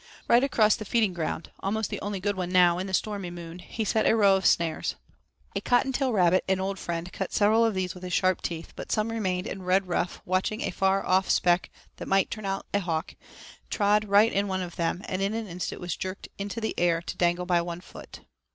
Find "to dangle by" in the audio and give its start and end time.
17.03-17.61